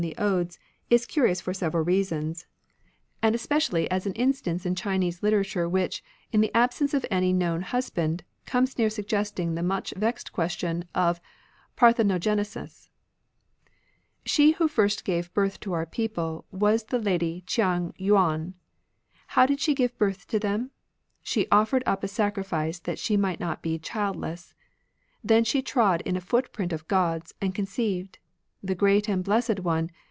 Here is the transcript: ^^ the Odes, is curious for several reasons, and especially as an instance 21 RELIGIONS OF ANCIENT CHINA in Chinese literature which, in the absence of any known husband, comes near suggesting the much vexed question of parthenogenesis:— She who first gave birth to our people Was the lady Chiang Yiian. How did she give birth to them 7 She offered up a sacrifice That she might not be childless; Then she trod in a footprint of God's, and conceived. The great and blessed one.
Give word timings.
^^ 0.01 0.03
the 0.03 0.15
Odes, 0.17 0.57
is 0.89 1.05
curious 1.05 1.41
for 1.41 1.53
several 1.53 1.83
reasons, 1.83 2.47
and 3.21 3.35
especially 3.35 3.87
as 3.91 4.07
an 4.07 4.13
instance 4.13 4.63
21 4.63 4.63
RELIGIONS 4.65 4.73
OF 4.73 4.73
ANCIENT 4.73 4.77
CHINA 4.79 4.95
in 4.95 4.99
Chinese 4.99 5.23
literature 5.61 5.69
which, 5.69 6.03
in 6.31 6.41
the 6.41 6.57
absence 6.57 6.93
of 6.95 7.05
any 7.11 7.31
known 7.31 7.61
husband, 7.61 8.23
comes 8.47 8.79
near 8.79 8.89
suggesting 8.89 9.53
the 9.53 9.61
much 9.61 9.93
vexed 9.95 10.33
question 10.33 10.85
of 10.95 11.21
parthenogenesis:— 11.77 12.89
She 14.33 14.53
who 14.53 14.67
first 14.67 15.05
gave 15.05 15.31
birth 15.35 15.59
to 15.59 15.73
our 15.73 15.85
people 15.85 16.45
Was 16.49 16.85
the 16.85 16.97
lady 16.97 17.43
Chiang 17.45 17.93
Yiian. 17.99 18.55
How 19.27 19.45
did 19.45 19.59
she 19.59 19.75
give 19.75 19.95
birth 19.99 20.25
to 20.29 20.39
them 20.39 20.71
7 21.21 21.21
She 21.21 21.47
offered 21.51 21.83
up 21.85 22.03
a 22.03 22.07
sacrifice 22.07 22.79
That 22.79 22.97
she 22.97 23.17
might 23.17 23.39
not 23.39 23.61
be 23.61 23.77
childless; 23.77 24.55
Then 25.23 25.43
she 25.43 25.61
trod 25.61 26.01
in 26.01 26.17
a 26.17 26.21
footprint 26.21 26.73
of 26.73 26.87
God's, 26.87 27.35
and 27.39 27.53
conceived. 27.53 28.17
The 28.63 28.75
great 28.75 29.09
and 29.09 29.23
blessed 29.23 29.61
one. 29.61 29.89